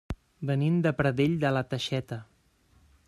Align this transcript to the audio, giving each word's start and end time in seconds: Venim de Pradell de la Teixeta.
Venim 0.51 0.79
de 0.87 0.93
Pradell 1.01 1.35
de 1.45 1.53
la 1.59 1.63
Teixeta. 1.75 2.19